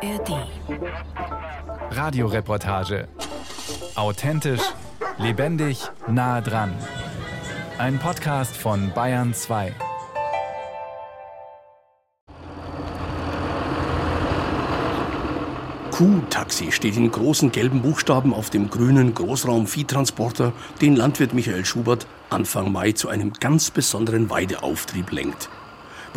[0.00, 0.46] ARD.
[1.90, 3.08] Radioreportage.
[3.96, 4.60] Authentisch,
[5.18, 6.72] lebendig, nah dran.
[7.78, 9.74] Ein Podcast von Bayern 2.
[15.90, 22.70] Q-Taxi steht in großen gelben Buchstaben auf dem grünen Großraum-Viehtransporter, den Landwirt Michael Schubert Anfang
[22.70, 25.48] Mai zu einem ganz besonderen Weideauftrieb lenkt.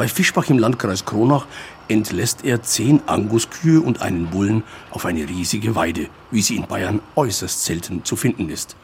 [0.02, 1.46] Bei Fischbach im Landkreis Kronach
[1.88, 7.02] entlässt er zehn Anguskühe und einen Bullen auf eine riesige Weide, wie sie in Bayern
[7.16, 8.76] äußerst selten zu finden ist.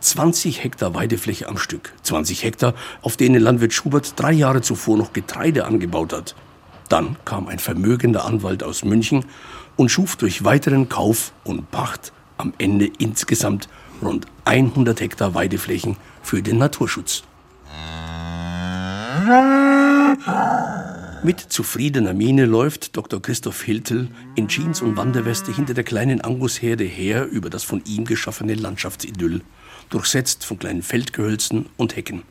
[0.00, 2.72] 20 Hektar Weidefläche am Stück, 20 Hektar,
[3.02, 6.34] auf denen Landwirt Schubert drei Jahre zuvor noch Getreide angebaut hat.
[6.88, 9.26] Dann kam ein vermögender Anwalt aus München
[9.76, 13.68] und schuf durch weiteren Kauf und Pacht am Ende insgesamt
[14.00, 17.22] rund 100 Hektar Weideflächen für den Naturschutz.
[21.22, 23.22] Mit zufriedener Miene läuft Dr.
[23.22, 28.06] Christoph Hiltel in Jeans und Wanderweste hinter der kleinen Angusherde her über das von ihm
[28.06, 29.42] geschaffene Landschaftsidyll,
[29.90, 32.22] durchsetzt von kleinen Feldgehölzen und Hecken.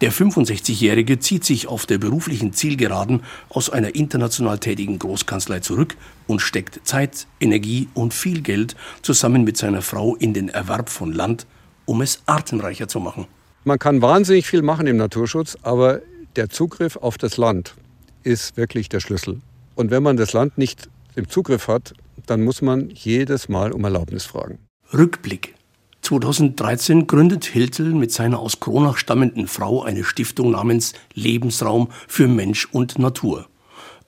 [0.00, 6.42] Der 65-Jährige zieht sich auf der beruflichen Zielgeraden aus einer international tätigen Großkanzlei zurück und
[6.42, 11.46] steckt Zeit, Energie und viel Geld zusammen mit seiner Frau in den Erwerb von Land,
[11.86, 13.26] um es artenreicher zu machen.
[13.64, 16.00] Man kann wahnsinnig viel machen im Naturschutz, aber
[16.36, 17.74] der Zugriff auf das Land
[18.22, 19.40] ist wirklich der Schlüssel.
[19.74, 21.94] Und wenn man das Land nicht im Zugriff hat,
[22.26, 24.58] dann muss man jedes Mal um Erlaubnis fragen.
[24.92, 25.54] Rückblick.
[26.02, 32.66] 2013 gründet Hiltel mit seiner aus Kronach stammenden Frau eine Stiftung namens Lebensraum für Mensch
[32.72, 33.46] und Natur.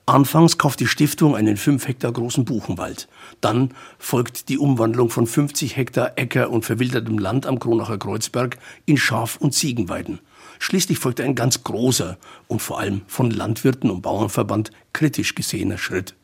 [0.05, 3.07] Anfangs kauft die Stiftung einen 5 Hektar großen Buchenwald.
[3.39, 8.97] Dann folgt die Umwandlung von 50 Hektar Äcker und verwildertem Land am Kronacher Kreuzberg in
[8.97, 10.19] Schaf- und Ziegenweiden.
[10.63, 16.15] Schließlich folgt ein ganz großer und vor allem von Landwirten und Bauernverband kritisch gesehener Schritt.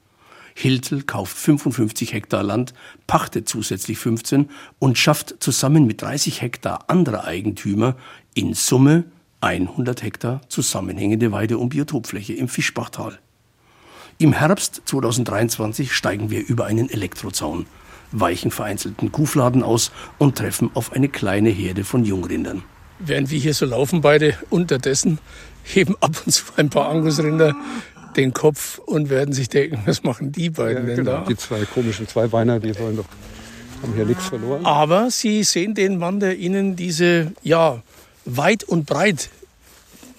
[0.56, 2.74] Hiltel kauft 55 Hektar Land,
[3.06, 7.98] pachtet zusätzlich 15 und schafft zusammen mit 30 Hektar anderer Eigentümer
[8.34, 9.04] in Summe
[9.42, 13.20] 100 Hektar zusammenhängende Weide- und Biotopfläche im Fischbachtal.
[14.20, 17.66] Im Herbst 2023 steigen wir über einen Elektrozaun,
[18.14, 22.64] weichen vereinzelten Kuhfladen aus und treffen auf eine kleine Herde von Jungrindern.
[23.00, 25.20] Während wir hier so laufen, beide unterdessen
[25.64, 27.56] heben ab und zu ein paar Angusrinder
[28.16, 31.20] den Kopf und werden sich denken, was machen die beiden ja, denn genau.
[31.20, 31.26] da?
[31.26, 33.06] Die zwei komischen Zweibeiner, die sollen doch,
[33.82, 34.66] haben hier nichts verloren.
[34.66, 37.82] Aber sie sehen den Mann, der ihnen diese, ja,
[38.26, 39.30] weit und breit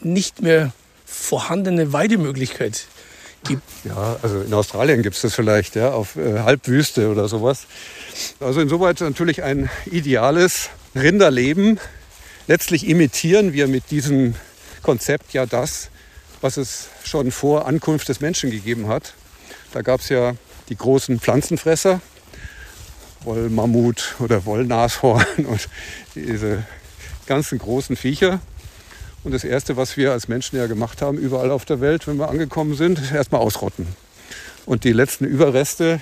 [0.03, 0.73] nicht mehr
[1.05, 2.87] vorhandene Weidemöglichkeit
[3.45, 3.63] gibt.
[3.85, 7.67] Ja, also in Australien gibt es das vielleicht, ja, auf äh, Halbwüste oder sowas.
[8.39, 11.79] Also insoweit natürlich ein ideales Rinderleben.
[12.51, 14.35] Letztlich imitieren wir mit diesem
[14.83, 15.89] Konzept ja das,
[16.41, 19.15] was es schon vor Ankunft des Menschen gegeben hat.
[19.73, 20.35] Da gab es ja
[20.69, 22.01] die großen Pflanzenfresser,
[23.23, 25.69] Wollmammut oder Wollnashorn und
[26.17, 26.65] diese
[27.27, 28.41] ganzen großen Viecher.
[29.23, 32.17] Und das Erste, was wir als Menschen ja gemacht haben, überall auf der Welt, wenn
[32.17, 33.87] wir angekommen sind, ist erstmal ausrotten.
[34.67, 36.01] Und die letzten Überreste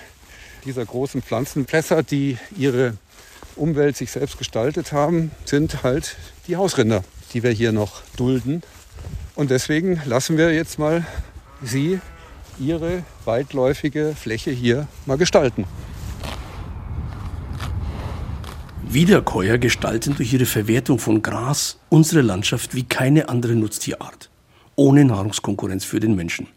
[0.64, 2.94] dieser großen Pflanzenfresser, die ihre
[3.54, 6.16] Umwelt sich selbst gestaltet haben, sind halt
[6.48, 8.62] die Hausrinder, die wir hier noch dulden.
[9.34, 11.06] Und deswegen lassen wir jetzt mal
[11.62, 12.00] Sie
[12.58, 15.64] Ihre weitläufige Fläche hier mal gestalten.
[18.90, 24.30] Wiederkäuer gestalten durch ihre Verwertung von Gras unsere Landschaft wie keine andere Nutztierart,
[24.76, 26.48] ohne Nahrungskonkurrenz für den Menschen.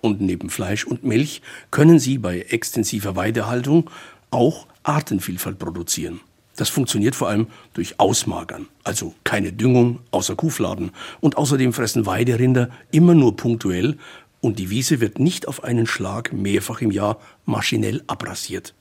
[0.00, 3.90] Und neben Fleisch und Milch können sie bei extensiver Weidehaltung
[4.30, 6.20] auch Artenvielfalt produzieren.
[6.58, 10.90] Das funktioniert vor allem durch Ausmagern, also keine Düngung außer Kuhfladen.
[11.20, 13.96] Und außerdem fressen Weiderinder immer nur punktuell
[14.40, 18.74] und die Wiese wird nicht auf einen Schlag mehrfach im Jahr maschinell abrasiert.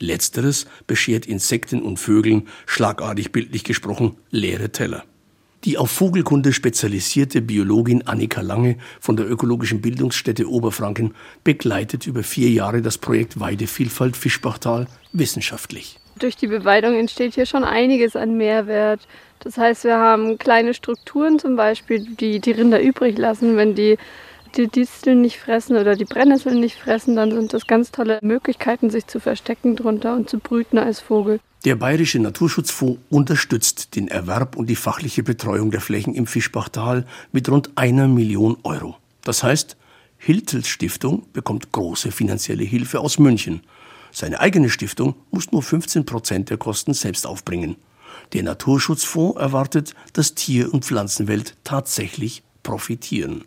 [0.00, 5.04] Letzteres beschert Insekten und Vögeln, schlagartig bildlich gesprochen, leere Teller.
[5.64, 11.14] Die auf Vogelkunde spezialisierte Biologin Annika Lange von der Ökologischen Bildungsstätte Oberfranken
[11.44, 17.64] begleitet über vier Jahre das Projekt Weidevielfalt Fischbachtal wissenschaftlich durch die Beweidung entsteht hier schon
[17.64, 19.00] einiges an Mehrwert.
[19.40, 23.56] Das heißt, wir haben kleine Strukturen zum Beispiel, die die Rinder übrig lassen.
[23.56, 23.98] Wenn die
[24.56, 28.90] die Disteln nicht fressen oder die Brennnesseln nicht fressen, dann sind das ganz tolle Möglichkeiten,
[28.90, 31.40] sich zu verstecken drunter und zu brüten als Vogel.
[31.64, 37.48] Der Bayerische Naturschutzfonds unterstützt den Erwerb und die fachliche Betreuung der Flächen im Fischbachtal mit
[37.48, 38.96] rund einer Million Euro.
[39.22, 39.76] Das heißt,
[40.18, 43.60] Hiltels Stiftung bekommt große finanzielle Hilfe aus München.
[44.10, 47.76] Seine eigene Stiftung muss nur 15 Prozent der Kosten selbst aufbringen.
[48.32, 53.44] Der Naturschutzfonds erwartet, dass Tier- und Pflanzenwelt tatsächlich profitieren.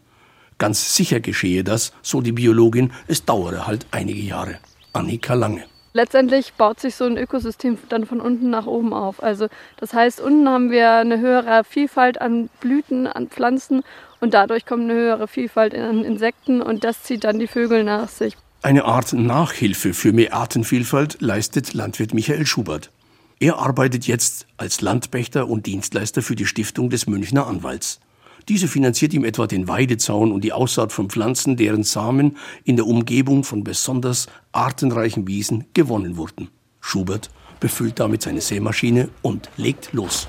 [0.57, 4.59] Ganz sicher geschehe das, so die Biologin, es dauere halt einige Jahre.
[4.93, 5.65] Annika Lange.
[5.95, 9.23] Letztendlich baut sich so ein Ökosystem dann von unten nach oben auf.
[9.23, 9.47] Also
[9.77, 13.81] das heißt, unten haben wir eine höhere Vielfalt an Blüten, an Pflanzen
[14.19, 18.09] und dadurch kommt eine höhere Vielfalt an Insekten und das zieht dann die Vögel nach
[18.09, 18.35] sich.
[18.61, 22.91] Eine Art Nachhilfe für mehr Artenvielfalt leistet Landwirt Michael Schubert.
[23.39, 28.01] Er arbeitet jetzt als Landpächter und Dienstleister für die Stiftung des Münchner Anwalts.
[28.47, 32.85] Diese finanziert ihm etwa den Weidezaun und die Aussaat von Pflanzen, deren Samen in der
[32.85, 36.49] Umgebung von besonders artenreichen Wiesen gewonnen wurden.
[36.79, 40.27] Schubert befüllt damit seine Sämaschine und legt los.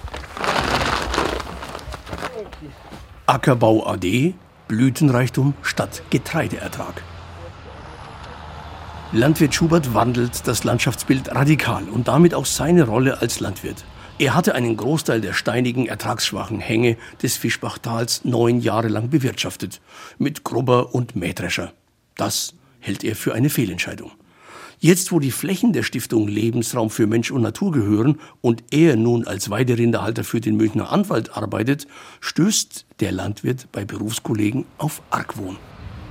[3.27, 4.35] Ackerbau AD,
[4.69, 7.03] Blütenreichtum statt Getreideertrag.
[9.13, 13.85] Landwirt Schubert wandelt das Landschaftsbild radikal und damit auch seine Rolle als Landwirt.
[14.19, 19.83] Er hatte einen Großteil der steinigen, ertragsschwachen Hänge des Fischbachtals neun Jahre lang bewirtschaftet,
[20.17, 21.75] mit Grubber und Mähdrescher.
[22.15, 24.11] Das hält er für eine Fehlentscheidung.
[24.79, 29.27] Jetzt, wo die Flächen der Stiftung Lebensraum für Mensch und Natur gehören und er nun
[29.27, 31.87] als Weiderinderhalter für den Münchner Anwalt arbeitet,
[32.21, 35.59] stößt der Landwirt bei Berufskollegen auf Argwohn.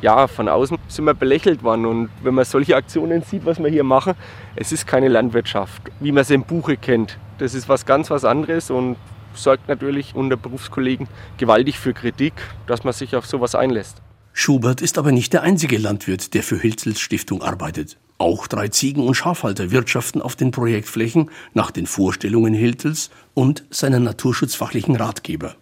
[0.01, 3.69] Ja, von außen sind wir belächelt worden und wenn man solche Aktionen sieht, was wir
[3.69, 4.13] hier machen,
[4.55, 7.17] es ist keine Landwirtschaft, wie man sie im Buche kennt.
[7.37, 8.95] Das ist was ganz was anderes und
[9.33, 12.33] sorgt natürlich unter Berufskollegen gewaltig für Kritik,
[12.67, 14.01] dass man sich auf sowas einlässt.
[14.31, 17.97] Schubert ist aber nicht der einzige Landwirt, der für Hilzels Stiftung arbeitet.
[18.17, 23.99] Auch drei Ziegen- und Schafhalter wirtschaften auf den Projektflächen nach den Vorstellungen Hiltels und seiner
[23.99, 25.55] naturschutzfachlichen Ratgeber.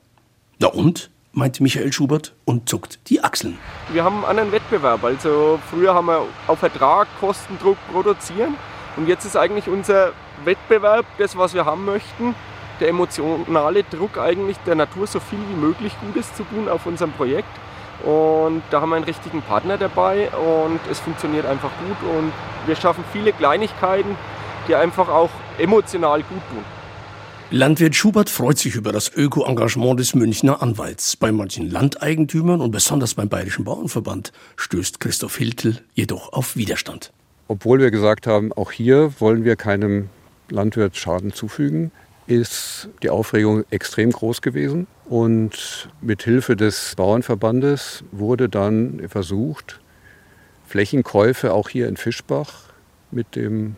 [0.59, 1.09] Na und?
[1.35, 3.57] meint Michael Schubert und zuckt die Achseln.
[3.91, 5.03] Wir haben einen anderen Wettbewerb.
[5.03, 8.55] Also früher haben wir auf Ertrag, Kostendruck produzieren
[8.95, 10.13] und jetzt ist eigentlich unser
[10.45, 12.35] Wettbewerb, das, was wir haben möchten,
[12.79, 17.11] der emotionale Druck eigentlich der Natur so viel wie möglich Gutes zu tun auf unserem
[17.11, 17.49] Projekt.
[18.03, 22.33] Und da haben wir einen richtigen Partner dabei und es funktioniert einfach gut und
[22.65, 24.17] wir schaffen viele Kleinigkeiten,
[24.67, 26.63] die einfach auch emotional gut tun.
[27.51, 31.15] Landwirt Schubert freut sich über das Öko-Engagement des Münchner Anwalts.
[31.15, 37.13] Bei manchen Landeigentümern und besonders beim Bayerischen Bauernverband stößt Christoph Hiltel jedoch auf Widerstand.
[37.47, 40.09] Obwohl wir gesagt haben, auch hier wollen wir keinem
[40.49, 41.91] Landwirt Schaden zufügen,
[42.27, 44.87] ist die Aufregung extrem groß gewesen.
[45.05, 49.81] Und mit Hilfe des Bauernverbandes wurde dann versucht,
[50.67, 52.53] Flächenkäufe auch hier in Fischbach
[53.11, 53.75] mit dem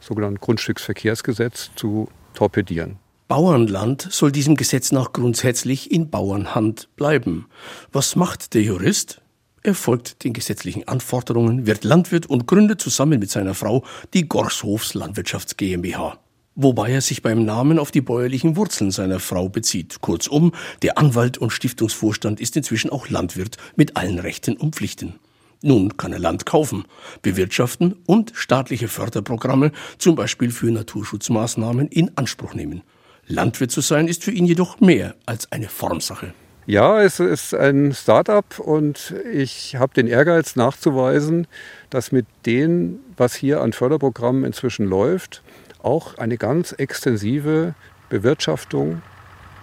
[0.00, 2.98] sogenannten Grundstücksverkehrsgesetz zu torpedieren.
[3.28, 7.46] Bauernland soll diesem Gesetz nach grundsätzlich in Bauernhand bleiben.
[7.90, 9.20] Was macht der Jurist?
[9.66, 13.84] Er folgt den gesetzlichen Anforderungen, wird Landwirt und gründet zusammen mit seiner Frau
[14.14, 16.20] die Gorshofs Landwirtschafts GmbH.
[16.54, 20.00] Wobei er sich beim Namen auf die bäuerlichen Wurzeln seiner Frau bezieht.
[20.02, 20.52] Kurzum,
[20.82, 25.18] der Anwalt und Stiftungsvorstand ist inzwischen auch Landwirt mit allen Rechten und Pflichten.
[25.62, 26.84] Nun kann er Land kaufen,
[27.22, 32.82] bewirtschaften und staatliche Förderprogramme, zum Beispiel für Naturschutzmaßnahmen, in Anspruch nehmen.
[33.26, 36.34] Landwirt zu sein ist für ihn jedoch mehr als eine Formsache.
[36.68, 41.46] Ja, es ist ein Start-up und ich habe den Ehrgeiz nachzuweisen,
[41.90, 45.44] dass mit dem, was hier an Förderprogrammen inzwischen läuft,
[45.84, 47.76] auch eine ganz extensive
[48.08, 49.00] Bewirtschaftung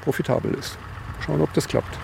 [0.02, 0.78] profitabel ist.
[1.26, 2.00] Schauen, ob das klappt.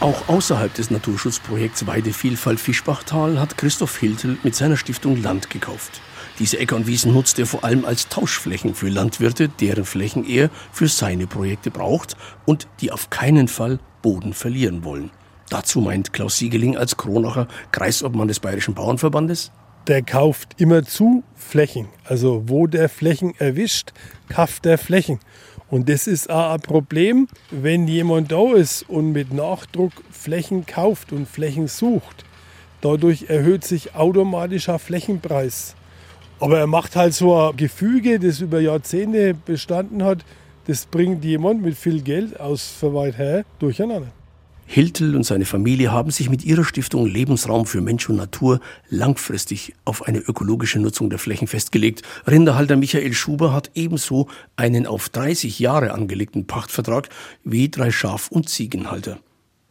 [0.00, 6.00] Auch außerhalb des Naturschutzprojekts Weidevielfalt Fischbachtal hat Christoph Hiltel mit seiner Stiftung Land gekauft.
[6.40, 10.48] Diese Äcker und Wiesen nutzt er vor allem als Tauschflächen für Landwirte, deren Flächen er
[10.72, 12.16] für seine Projekte braucht
[12.46, 15.10] und die auf keinen Fall Boden verlieren wollen.
[15.50, 19.52] Dazu meint Klaus Siegeling als Kronacher Kreisobmann des Bayerischen Bauernverbandes.
[19.86, 21.88] Der kauft immer zu Flächen.
[22.04, 23.92] Also wo der Flächen erwischt,
[24.30, 25.20] kauft der Flächen.
[25.68, 31.12] Und das ist auch ein Problem, wenn jemand da ist und mit Nachdruck Flächen kauft
[31.12, 32.24] und Flächen sucht.
[32.80, 35.76] Dadurch erhöht sich automatisch der Flächenpreis.
[36.40, 40.24] Aber er macht halt so ein Gefüge, das über Jahrzehnte bestanden hat.
[40.66, 44.08] Das bringt jemand mit viel Geld aus für weit her durcheinander.
[44.64, 49.74] Hiltel und seine Familie haben sich mit ihrer Stiftung Lebensraum für Mensch und Natur langfristig
[49.84, 52.02] auf eine ökologische Nutzung der Flächen festgelegt.
[52.26, 57.08] Rinderhalter Michael Schuber hat ebenso einen auf 30 Jahre angelegten Pachtvertrag
[57.42, 59.18] wie drei Schaf- und Ziegenhalter.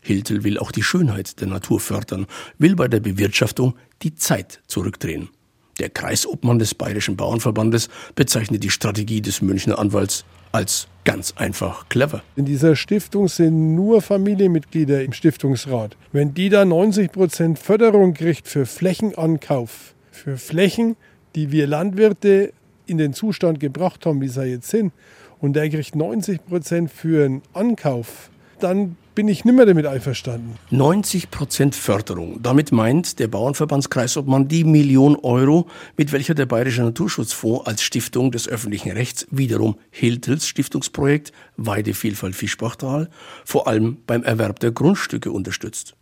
[0.01, 5.29] Hiltel will auch die Schönheit der Natur fördern, will bei der Bewirtschaftung die Zeit zurückdrehen.
[5.79, 12.21] Der Kreisobmann des Bayerischen Bauernverbandes bezeichnet die Strategie des Münchner Anwalts als ganz einfach clever.
[12.35, 15.95] In dieser Stiftung sind nur Familienmitglieder im Stiftungsrat.
[16.11, 20.95] Wenn die da 90 Prozent Förderung kriegt für Flächenankauf, für Flächen,
[21.35, 22.51] die wir Landwirte
[22.85, 24.91] in den Zustand gebracht haben, wie sie jetzt sind,
[25.39, 30.55] und der kriegt 90 Prozent für einen Ankauf, dann bin ich nimmer damit einverstanden.
[30.69, 32.41] 90 Prozent Förderung.
[32.41, 38.47] Damit meint der Bauernverbandskreisobmann die Million Euro, mit welcher der Bayerische Naturschutzfonds als Stiftung des
[38.47, 43.09] öffentlichen Rechts wiederum Hiltels Stiftungsprojekt Weidevielfalt Fischbachtal
[43.43, 45.97] vor allem beim Erwerb der Grundstücke unterstützt.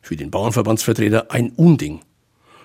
[0.00, 2.00] Für den Bauernverbandsvertreter ein Unding.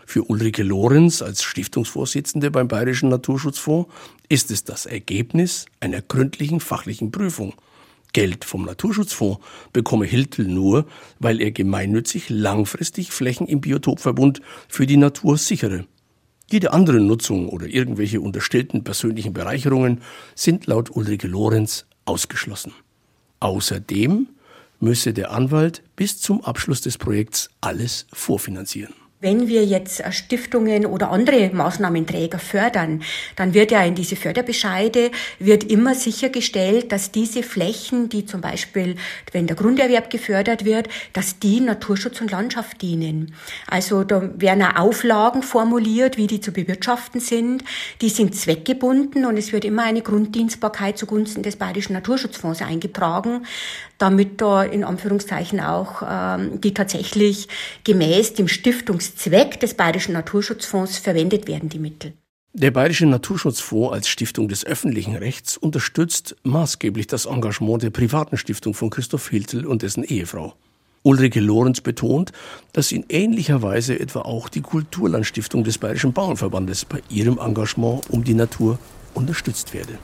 [0.06, 3.92] Für Ulrike Lorenz als Stiftungsvorsitzende beim Bayerischen Naturschutzfonds
[4.30, 7.54] ist es das Ergebnis einer gründlichen fachlichen Prüfung.
[8.14, 9.40] Geld vom Naturschutzfonds
[9.74, 10.86] bekomme Hiltel nur,
[11.20, 15.86] weil er gemeinnützig langfristig Flächen im Biotopverbund für die Natur sichere.
[16.52, 20.02] Jede andere Nutzung oder irgendwelche unterstellten persönlichen Bereicherungen
[20.34, 22.74] sind laut Ulrike Lorenz ausgeschlossen.
[23.40, 24.28] Außerdem
[24.80, 28.94] müsse der Anwalt bis zum Abschluss des Projekts alles vorfinanzieren.
[29.22, 33.04] Wenn wir jetzt äh, Stiftungen oder andere Maßnahmenträger fördern,
[33.36, 38.96] dann wird ja in diese Förderbescheide wird immer sichergestellt, dass diese Flächen, die zum Beispiel,
[39.34, 43.36] wenn der Grunderwerb gefördert wird, dass die Naturschutz und Landschaft dienen.
[43.68, 47.66] Also da werden auch Auflagen formuliert, wie die zu bewirtschaften sind.
[48.00, 53.46] Die sind zweckgebunden und es wird immer eine Grunddienstbarkeit zugunsten des Bayerischen Naturschutzfonds eingetragen,
[54.00, 57.48] damit da in Anführungszeichen auch ähm, die tatsächlich
[57.84, 62.14] gemäß dem Stiftungs Zweck des Bayerischen Naturschutzfonds verwendet werden die Mittel.
[62.54, 68.74] Der Bayerische Naturschutzfonds als Stiftung des öffentlichen Rechts unterstützt maßgeblich das Engagement der privaten Stiftung
[68.74, 70.56] von Christoph Hiltel und dessen Ehefrau.
[71.04, 72.32] Ulrike Lorenz betont,
[72.74, 78.24] dass in ähnlicher Weise etwa auch die Kulturlandstiftung des Bayerischen Bauernverbandes bei ihrem Engagement um
[78.24, 78.80] die Natur
[79.14, 80.00] unterstützt werde.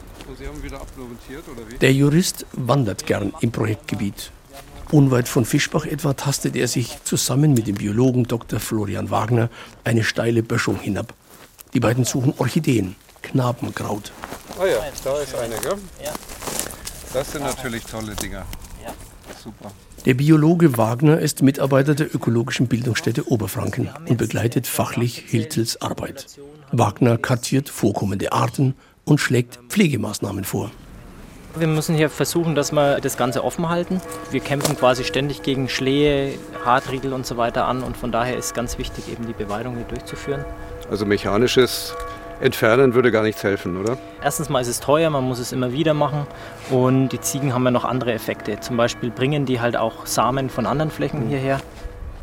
[1.82, 4.32] Der Jurist wandert gern im Projektgebiet
[4.92, 8.60] Unweit von Fischbach etwa tastet er sich zusammen mit dem Biologen Dr.
[8.60, 9.50] Florian Wagner
[9.84, 11.13] eine steile Böschung hinab.
[11.74, 14.12] Die beiden suchen Orchideen, Knabenkraut.
[14.60, 15.75] Ah ja, da ist eine, gell?
[16.04, 16.13] Ja.
[17.13, 18.46] Das sind natürlich tolle Dinger.
[18.84, 18.94] Ja.
[19.44, 19.72] Super.
[20.06, 26.27] Der Biologe Wagner ist Mitarbeiter der ökologischen Bildungsstätte Oberfranken und begleitet fachlich Hiltels Arbeit.
[26.72, 30.71] Wagner kartiert vorkommende Arten und schlägt Pflegemaßnahmen vor.
[31.57, 34.01] Wir müssen hier versuchen, dass wir das Ganze offen halten.
[34.29, 36.33] Wir kämpfen quasi ständig gegen Schlehe,
[36.65, 39.85] Hartriegel und so weiter an und von daher ist ganz wichtig, eben die Beweidung hier
[39.85, 40.43] durchzuführen.
[40.91, 41.95] Also mechanisches
[42.41, 43.97] Entfernen würde gar nichts helfen, oder?
[44.21, 46.27] Erstens mal ist es teuer, man muss es immer wieder machen
[46.69, 48.59] und die Ziegen haben ja noch andere Effekte.
[48.59, 51.62] Zum Beispiel bringen die halt auch Samen von anderen Flächen hierher.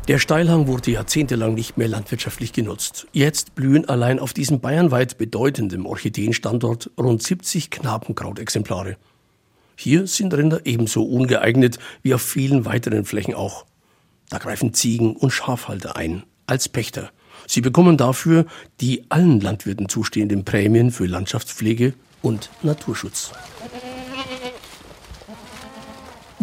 [0.09, 3.07] Der Steilhang wurde jahrzehntelang nicht mehr landwirtschaftlich genutzt.
[3.13, 8.97] Jetzt blühen allein auf diesem bayernweit bedeutenden Orchideenstandort rund 70 Knabenkrautexemplare.
[9.77, 13.65] Hier sind Rinder ebenso ungeeignet wie auf vielen weiteren Flächen auch.
[14.29, 17.11] Da greifen Ziegen und Schafhalter ein, als Pächter.
[17.47, 18.45] Sie bekommen dafür
[18.81, 23.31] die allen Landwirten zustehenden Prämien für Landschaftspflege und Naturschutz.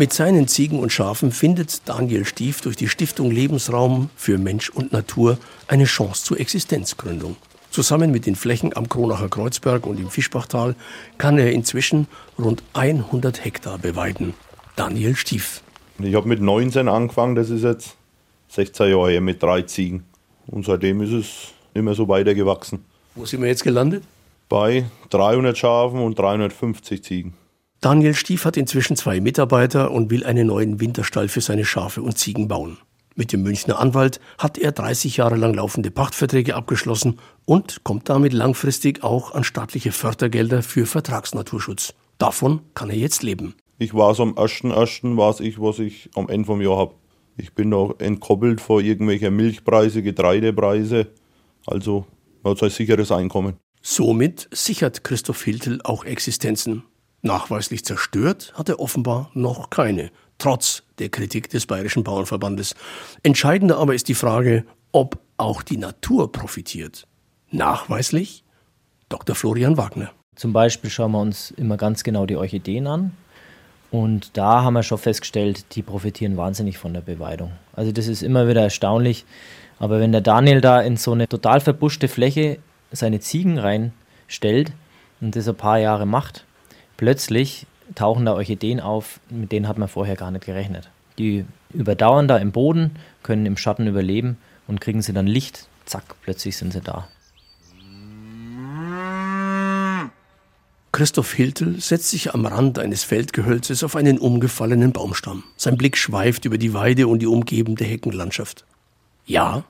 [0.00, 4.94] Mit seinen Ziegen und Schafen findet Daniel Stief durch die Stiftung Lebensraum für Mensch und
[4.94, 5.36] Natur
[5.68, 7.36] eine Chance zur Existenzgründung.
[7.70, 10.74] Zusammen mit den Flächen am Kronacher Kreuzberg und im Fischbachtal
[11.18, 12.06] kann er inzwischen
[12.38, 14.32] rund 100 Hektar beweiden.
[14.74, 15.60] Daniel Stief.
[15.98, 17.94] Ich habe mit 19 angefangen, das ist jetzt
[18.48, 20.04] 16 Jahre her mit drei Ziegen.
[20.46, 22.86] Und seitdem ist es immer so weitergewachsen.
[23.14, 24.02] Wo sind wir jetzt gelandet?
[24.48, 27.34] Bei 300 Schafen und 350 Ziegen.
[27.80, 32.18] Daniel Stief hat inzwischen zwei Mitarbeiter und will einen neuen Winterstall für seine Schafe und
[32.18, 32.76] Ziegen bauen.
[33.16, 38.34] Mit dem Münchner Anwalt hat er 30 Jahre lang laufende Pachtverträge abgeschlossen und kommt damit
[38.34, 41.94] langfristig auch an staatliche Fördergelder für Vertragsnaturschutz.
[42.18, 43.54] Davon kann er jetzt leben.
[43.78, 45.16] Ich weiß am 1.1.
[45.16, 46.94] weiß ich, was ich am Ende vom Jahr habe.
[47.38, 51.06] Ich bin noch entkoppelt vor irgendwelcher Milchpreise, Getreidepreise.
[51.64, 52.04] Also
[52.42, 53.56] man hat ein sicheres Einkommen.
[53.80, 56.82] Somit sichert Christoph Hiltel auch Existenzen.
[57.22, 62.74] Nachweislich zerstört hat er offenbar noch keine trotz der Kritik des Bayerischen Bauernverbandes.
[63.22, 67.06] Entscheidender aber ist die Frage, ob auch die Natur profitiert.
[67.50, 68.42] Nachweislich
[69.08, 69.36] Dr.
[69.36, 70.10] Florian Wagner.
[70.34, 73.12] Zum Beispiel schauen wir uns immer ganz genau die Orchideen an.
[73.90, 77.52] Und da haben wir schon festgestellt, die profitieren wahnsinnig von der Beweidung.
[77.74, 79.24] Also das ist immer wieder erstaunlich.
[79.78, 82.58] Aber wenn der Daniel da in so eine total verbuschte Fläche
[82.92, 84.72] seine Ziegen reinstellt
[85.20, 86.44] und das ein paar Jahre macht,
[87.00, 90.90] plötzlich tauchen da Orchideen auf, mit denen hat man vorher gar nicht gerechnet.
[91.16, 92.90] Die überdauern da im Boden,
[93.22, 97.08] können im Schatten überleben und kriegen sie dann Licht, zack, plötzlich sind sie da.
[100.92, 105.44] Christoph Hiltel setzt sich am Rand eines Feldgehölzes auf einen umgefallenen Baumstamm.
[105.56, 108.66] Sein Blick schweift über die Weide und die umgebende Heckenlandschaft.
[109.24, 109.64] Ja,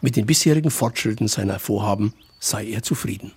[0.00, 3.30] mit den bisherigen Fortschritten seiner Vorhaben sei er zufrieden.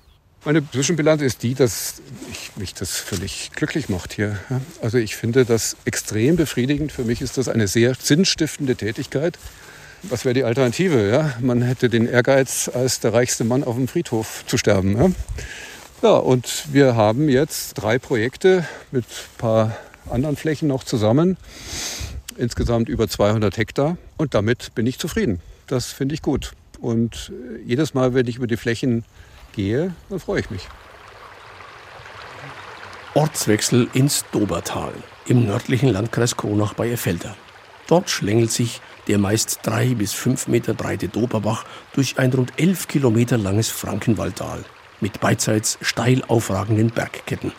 [0.44, 4.40] Meine Zwischenbilanz ist die, dass ich, mich das völlig glücklich macht hier.
[4.82, 6.92] Also ich finde das extrem befriedigend.
[6.92, 9.38] Für mich ist das eine sehr sinnstiftende Tätigkeit.
[10.02, 11.12] Was wäre die Alternative?
[11.12, 11.36] Ja?
[11.42, 14.98] Man hätte den Ehrgeiz, als der reichste Mann auf dem Friedhof zu sterben.
[14.98, 15.12] Ja?
[16.02, 19.78] ja, und wir haben jetzt drei Projekte mit ein paar
[20.10, 21.38] anderen Flächen noch zusammen.
[22.36, 23.96] Insgesamt über 200 Hektar.
[24.18, 25.40] Und damit bin ich zufrieden.
[25.68, 26.54] Das finde ich gut.
[26.80, 27.32] Und
[27.64, 29.06] jedes Mal, wenn ich über die Flächen
[29.52, 30.68] gehe, dann freue ich mich.
[33.14, 34.94] Ortswechsel ins Dobertal
[35.26, 37.36] im nördlichen Landkreis Kronach bei Effelder.
[37.88, 42.88] Dort schlängelt sich der meist drei bis fünf Meter breite Doberbach durch ein rund elf
[42.88, 44.64] Kilometer langes Frankenwaldtal
[45.02, 47.52] mit beidseits steil aufragenden Bergketten.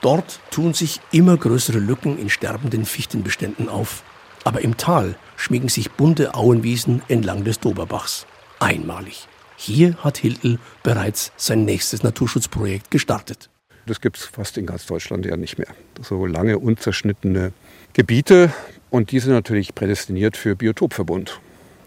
[0.00, 4.02] Dort tun sich immer größere Lücken in sterbenden Fichtenbeständen auf.
[4.44, 8.26] Aber im Tal schmiegen sich bunte Auenwiesen entlang des Doberbachs.
[8.58, 9.28] Einmalig.
[9.64, 13.48] Hier hat Hiltl bereits sein nächstes Naturschutzprojekt gestartet.
[13.86, 15.68] Das gibt es fast in ganz Deutschland ja nicht mehr.
[16.00, 17.52] So lange unzerschnittene
[17.92, 18.52] Gebiete
[18.90, 21.38] und die sind natürlich prädestiniert für Biotopverbund.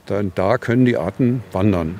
[0.08, 2.00] Denn da können die Arten wandern.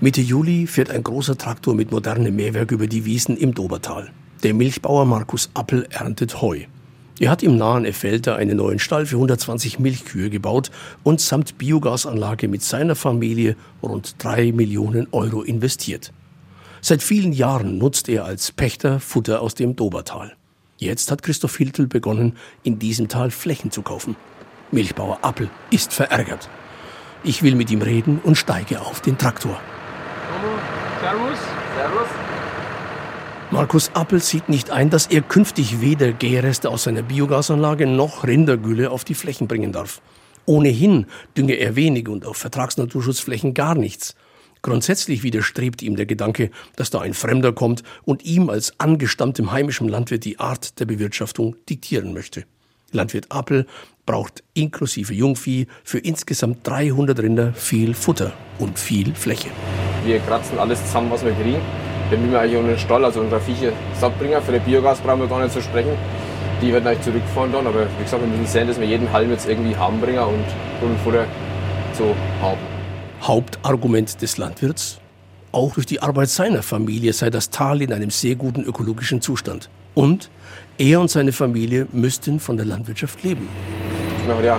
[0.00, 4.12] Mitte Juli fährt ein großer Traktor mit modernem Mähwerk über die Wiesen im Dobertal.
[4.44, 6.66] Der Milchbauer Markus Appel erntet Heu.
[7.20, 10.70] Er hat im nahen Effelter einen neuen Stall für 120 Milchkühe gebaut
[11.02, 16.14] und samt Biogasanlage mit seiner Familie rund drei Millionen Euro investiert.
[16.80, 20.32] Seit vielen Jahren nutzt er als Pächter Futter aus dem Dobertal.
[20.78, 24.16] Jetzt hat Christoph Hiltel begonnen, in diesem Tal Flächen zu kaufen.
[24.70, 26.48] Milchbauer Appel ist verärgert.
[27.22, 29.60] Ich will mit ihm reden und steige auf den Traktor.
[31.02, 31.38] Servus.
[31.76, 32.29] Servus.
[33.52, 38.92] Markus Appel sieht nicht ein, dass er künftig weder Gärreste aus seiner Biogasanlage noch Rindergülle
[38.92, 40.00] auf die Flächen bringen darf.
[40.46, 44.14] Ohnehin dünge er wenig und auf Vertragsnaturschutzflächen gar nichts.
[44.62, 49.88] Grundsätzlich widerstrebt ihm der Gedanke, dass da ein Fremder kommt und ihm als angestammtem heimischem
[49.88, 52.44] Landwirt die Art der Bewirtschaftung diktieren möchte.
[52.92, 53.66] Landwirt Appel
[54.06, 59.48] braucht inklusive Jungvieh für insgesamt 300 Rinder viel Futter und viel Fläche.
[60.04, 61.60] Wir kratzen alles zusammen, was wir kriegen.
[62.10, 64.42] Wir müssen eigentlich unseren Stall, also unsere Viecher, sattbringen.
[64.42, 65.92] Für den Biogas brauchen wir gar nicht zu sprechen.
[66.60, 69.30] Die werden eigentlich zurückfahren dann, aber wie gesagt, wir müssen sehen, dass wir jeden Halm
[69.30, 70.44] jetzt irgendwie haben bringen und
[70.80, 71.24] Grundfutter
[71.92, 72.06] zu
[72.42, 72.58] haben.
[73.22, 74.98] Hauptargument des Landwirts?
[75.52, 79.70] Auch durch die Arbeit seiner Familie sei das Tal in einem sehr guten ökologischen Zustand.
[79.94, 80.30] Und
[80.78, 83.48] er und seine Familie müssten von der Landwirtschaft leben.
[84.26, 84.58] Man hat ja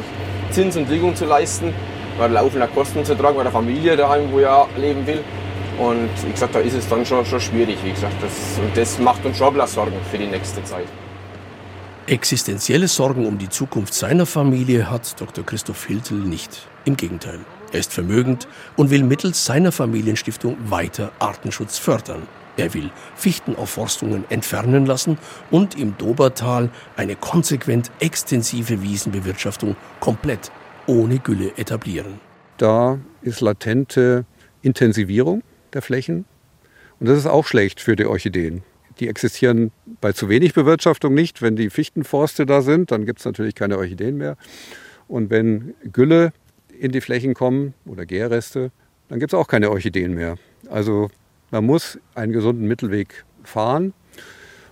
[0.52, 1.74] Zins und Tilgung zu leisten,
[2.18, 5.20] weil laufende Kosten zu tragen bei der Familie daheim, wo er leben will.
[5.82, 7.78] Und wie gesagt, da ist es dann schon, schon schwierig.
[7.84, 10.86] Wie gesagt, das, und das macht uns schon Sorgen für die nächste Zeit.
[12.06, 15.44] Existenzielle Sorgen um die Zukunft seiner Familie hat Dr.
[15.44, 16.68] Christoph Hiltel nicht.
[16.86, 17.40] Im Gegenteil.
[17.72, 22.28] Er ist vermögend und will mittels seiner Familienstiftung weiter Artenschutz fördern.
[22.58, 25.18] Er will Fichtenaufforstungen entfernen lassen
[25.50, 30.52] und im Dobertal eine konsequent extensive Wiesenbewirtschaftung komplett
[30.86, 32.20] ohne Gülle etablieren.
[32.58, 34.26] Da ist latente
[34.62, 35.42] Intensivierung
[35.74, 36.26] der Flächen
[37.02, 38.62] und das ist auch schlecht für die Orchideen.
[39.00, 41.42] Die existieren bei zu wenig Bewirtschaftung nicht.
[41.42, 44.38] Wenn die Fichtenforste da sind, dann gibt es natürlich keine Orchideen mehr.
[45.08, 46.32] Und wenn Gülle
[46.80, 48.72] in die Flächen kommen oder Gärreste,
[49.10, 50.38] dann gibt es auch keine Orchideen mehr.
[50.70, 51.10] Also
[51.50, 53.94] man muss einen gesunden Mittelweg fahren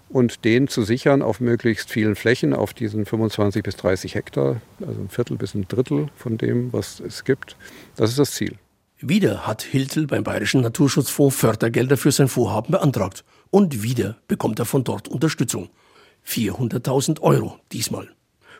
[0.07, 5.01] und den zu sichern auf möglichst vielen Flächen, auf diesen 25 bis 30 Hektar, also
[5.01, 7.55] ein Viertel bis ein Drittel von dem, was es gibt.
[7.95, 8.59] Das ist das Ziel.
[9.01, 13.23] Wieder hat Hiltel beim Bayerischen Naturschutzfonds Fördergelder für sein Vorhaben beantragt.
[13.49, 15.69] Und wieder bekommt er von dort Unterstützung.
[16.27, 18.09] 400.000 Euro diesmal.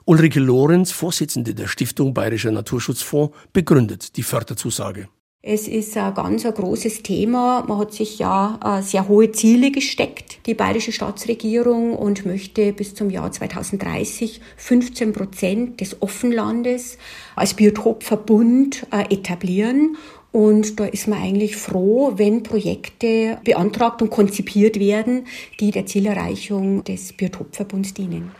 [0.05, 5.09] Ulrike Lorenz, Vorsitzende der Stiftung Bayerischer Naturschutzfonds, begründet die Förderzusage.
[5.41, 7.63] Es ist ein ganz ein großes Thema.
[7.65, 12.93] Man hat sich ja äh, sehr hohe Ziele gesteckt, die bayerische Staatsregierung, und möchte bis
[12.93, 16.97] zum Jahr 2030 15 Prozent des Offenlandes
[17.37, 19.95] als Biotopverbund äh, etablieren.
[20.31, 25.25] Und da ist man eigentlich froh, wenn Projekte beantragt und konzipiert werden,
[25.59, 28.31] die der Zielerreichung des Biotopverbunds dienen.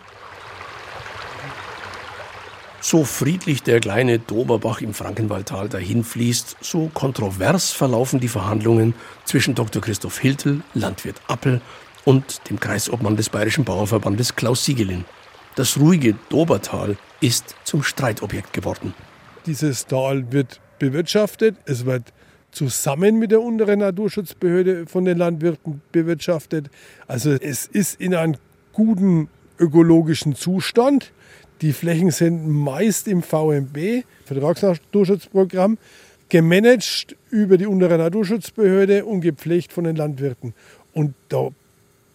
[2.82, 8.94] So friedlich der kleine Doberbach im Frankenwaldtal dahinfließt, so kontrovers verlaufen die Verhandlungen
[9.26, 9.82] zwischen Dr.
[9.82, 11.60] Christoph Hiltel, Landwirt Appel
[12.06, 15.04] und dem Kreisobmann des Bayerischen Bauernverbandes Klaus Siegelin.
[15.56, 18.94] Das ruhige Dobertal ist zum Streitobjekt geworden.
[19.46, 22.14] Dieses Tal wird bewirtschaftet, es wird
[22.52, 26.70] zusammen mit der unteren Naturschutzbehörde von den Landwirten bewirtschaftet.
[27.08, 28.36] Also es ist in einem
[28.74, 31.12] guten ökologischen Zustand.
[31.62, 35.78] Die Flächen sind meist im VMB, Vertragsnaturschutzprogramm,
[36.30, 40.54] gemanagt über die untere Naturschutzbehörde und gepflegt von den Landwirten.
[40.94, 41.50] Und da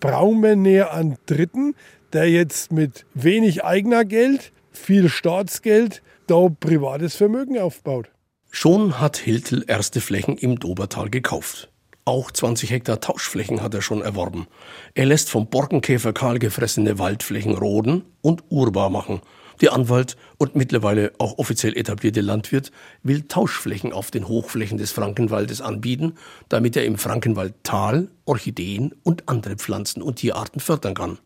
[0.00, 1.74] brauchen wir näher an Dritten,
[2.12, 8.08] der jetzt mit wenig eigener Geld, viel Staatsgeld, da privates Vermögen aufbaut.
[8.56, 11.72] Schon hat Hiltel erste Flächen im Dobertal gekauft.
[12.04, 14.46] Auch 20 Hektar Tauschflächen hat er schon erworben.
[14.94, 19.22] Er lässt vom Borkenkäfer kahl gefressene Waldflächen roden und urbar machen.
[19.60, 22.70] Der Anwalt und mittlerweile auch offiziell etablierte Landwirt
[23.02, 26.14] will Tauschflächen auf den Hochflächen des Frankenwaldes anbieten,
[26.48, 31.18] damit er im Frankenwaldtal Orchideen und andere Pflanzen und Tierarten fördern kann.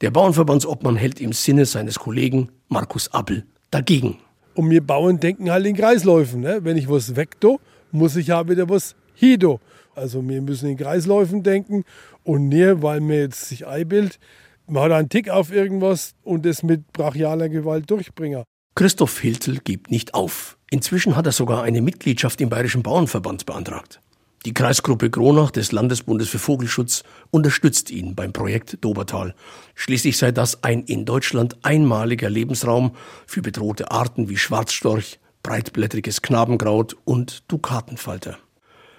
[0.00, 4.20] Der Bauernverbandsobmann hält im Sinne seines Kollegen Markus Appel dagegen.
[4.54, 6.40] Und wir Bauern denken halt in Kreisläufen.
[6.40, 6.60] Ne?
[6.62, 7.60] Wenn ich was wegdo,
[7.90, 9.60] muss ich ja wieder was hido.
[9.94, 11.84] Also wir müssen in Kreisläufen denken
[12.24, 14.18] und nicht, weil mir jetzt sich einbildet,
[14.66, 18.44] man hat einen Tick auf irgendwas und das mit brachialer Gewalt durchbringen.
[18.74, 20.56] Christoph Hiltel gibt nicht auf.
[20.70, 24.00] Inzwischen hat er sogar eine Mitgliedschaft im Bayerischen Bauernverband beantragt.
[24.44, 29.36] Die Kreisgruppe Gronach des Landesbundes für Vogelschutz unterstützt ihn beim Projekt Dobertal.
[29.76, 36.96] Schließlich sei das ein in Deutschland einmaliger Lebensraum für bedrohte Arten wie Schwarzstorch, breitblättriges Knabenkraut
[37.04, 38.36] und Dukatenfalter.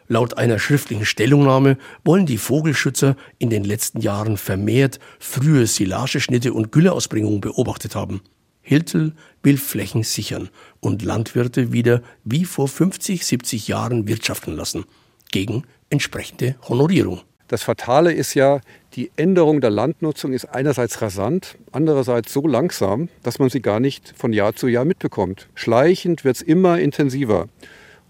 [0.08, 6.72] Laut einer schriftlichen Stellungnahme wollen die Vogelschützer in den letzten Jahren vermehrt frühe Silageschnitte und
[6.72, 8.22] Gülleausbringung beobachtet haben.
[8.62, 14.86] Hiltel will Flächen sichern und Landwirte wieder wie vor 50, 70 Jahren wirtschaften lassen,
[15.34, 17.22] gegen entsprechende Honorierung.
[17.48, 18.62] Das Fatale ist ja,
[18.96, 24.14] die Änderung der Landnutzung ist einerseits rasant, andererseits so langsam, dass man sie gar nicht
[24.16, 25.50] von Jahr zu Jahr mitbekommt.
[25.56, 27.48] Schleichend wird es immer intensiver.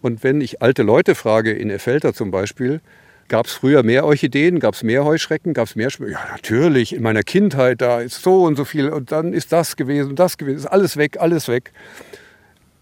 [0.02, 2.82] Und wenn ich alte Leute frage, in Effelter zum Beispiel,
[3.30, 6.94] gab es früher mehr Orchideen, gab es mehr Heuschrecken, gab es mehr Schmö Ja, natürlich,
[6.94, 10.38] in meiner Kindheit, da ist so und so viel und dann ist das gewesen das
[10.38, 11.72] gewesen, ist alles weg, alles weg.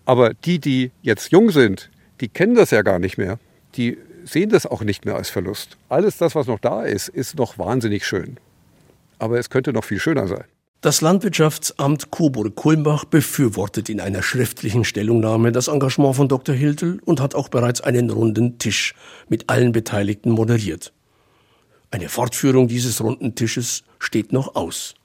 [0.06, 3.38] Aber die, die jetzt jung sind, die kennen das ja gar nicht mehr.
[3.76, 5.78] Die sehen das auch nicht mehr als Verlust.
[5.90, 8.38] Alles das, was noch da ist, ist noch wahnsinnig schön.
[9.20, 10.46] Aber es könnte noch viel schöner sein.
[10.82, 16.56] Das Landwirtschaftsamt Coburg-Kulmbach befürwortet in einer schriftlichen Stellungnahme das Engagement von Dr.
[16.56, 18.96] Hiltel und hat auch bereits einen runden Tisch
[19.30, 20.92] mit allen Beteiligten moderiert.
[21.92, 24.96] Eine Fortführung dieses runden Tisches steht noch aus.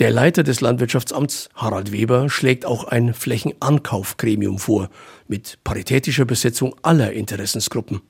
[0.00, 4.90] Der Leiter des Landwirtschaftsamts, Harald Weber, schlägt auch ein Flächenankaufgremium vor,
[5.28, 8.00] mit paritätischer Besetzung aller Interessensgruppen.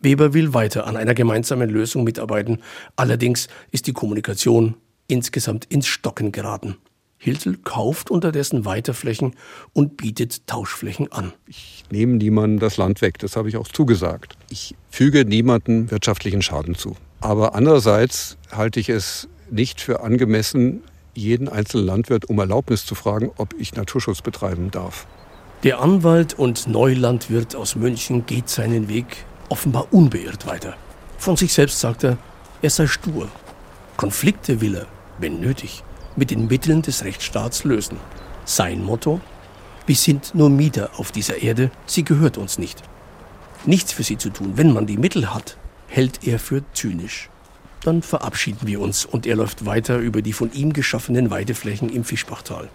[0.00, 2.62] Weber will weiter an einer gemeinsamen Lösung mitarbeiten,
[2.96, 4.74] allerdings ist die Kommunikation
[5.08, 6.76] insgesamt ins Stocken geraten.
[7.18, 9.36] Hiltel kauft unterdessen weiter Flächen
[9.74, 11.34] und bietet Tauschflächen an.
[11.46, 14.36] Ich nehme niemandem das Land weg, das habe ich auch zugesagt.
[14.48, 16.96] Ich füge niemandem wirtschaftlichen Schaden zu.
[17.20, 20.82] Aber andererseits halte ich es nicht für angemessen,
[21.12, 25.06] jeden einzelnen Landwirt um Erlaubnis zu fragen, ob ich Naturschutz betreiben darf.
[25.62, 30.74] Der Anwalt und Neulandwirt aus München geht seinen Weg offenbar unbeirrt weiter.
[31.18, 32.16] Von sich selbst sagt er,
[32.62, 33.28] er sei stur.
[33.98, 34.86] Konflikte will er
[35.20, 35.82] wenn nötig,
[36.16, 37.98] mit den Mitteln des Rechtsstaats lösen.
[38.44, 39.20] Sein Motto?
[39.86, 42.82] Wir sind nur Mieter auf dieser Erde, sie gehört uns nicht.
[43.66, 45.56] Nichts für sie zu tun, wenn man die Mittel hat,
[45.88, 47.28] hält er für zynisch.
[47.82, 52.04] Dann verabschieden wir uns und er läuft weiter über die von ihm geschaffenen Weideflächen im
[52.04, 52.68] Fischbachtal.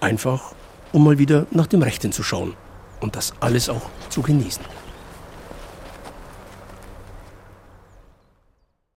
[0.00, 0.52] Einfach,
[0.92, 2.54] um mal wieder nach dem Rechten zu schauen
[3.00, 4.64] und das alles auch zu genießen.